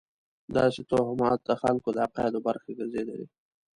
داسې 0.55 0.81
توهمات 0.89 1.39
د 1.45 1.51
خلکو 1.61 1.89
د 1.93 1.97
عقایدو 2.05 2.39
برخه 2.47 2.69
ګرځېدلې. 2.79 3.27